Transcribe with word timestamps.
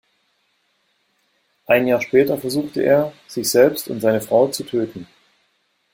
Ein 1.67 1.85
Jahr 1.85 2.01
später 2.01 2.35
versuchte 2.35 2.81
er, 2.81 3.13
sich 3.27 3.47
selbst 3.47 3.87
und 3.87 3.99
seine 4.01 4.19
Frau 4.19 4.47
zu 4.47 4.63
töten. 4.63 5.05